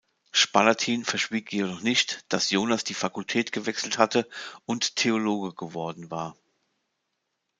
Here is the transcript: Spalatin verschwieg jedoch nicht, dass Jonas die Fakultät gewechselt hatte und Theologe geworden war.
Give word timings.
Spalatin 0.31 1.05
verschwieg 1.05 1.53
jedoch 1.53 1.81
nicht, 1.81 2.25
dass 2.29 2.49
Jonas 2.49 2.83
die 2.83 2.95
Fakultät 2.95 3.51
gewechselt 3.51 3.99
hatte 3.99 4.27
und 4.65 4.95
Theologe 4.95 5.53
geworden 5.53 6.09
war. 6.09 6.35